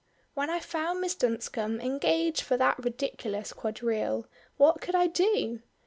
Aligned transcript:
When 0.33 0.49
I 0.49 0.59
found 0.59 0.99
Miss 0.99 1.13
Dunscombe 1.13 1.79
engaged 1.79 2.41
for 2.41 2.57
that 2.57 2.83
ridiculous 2.83 3.53
quadrille, 3.53 4.25
what 4.57 4.81
could 4.81 4.95
I 4.95 5.05
do? 5.05 5.61